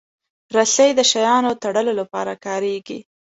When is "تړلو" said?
1.63-1.93